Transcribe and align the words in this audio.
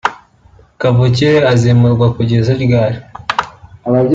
Kavukire 0.81 1.35
azimurwa 1.51 2.07
kugeza 2.15 2.51
ryari 2.63 2.97